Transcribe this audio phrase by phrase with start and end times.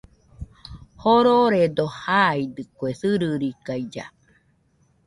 [1.01, 4.05] Jororedo jaidɨkue sɨrɨrikailla.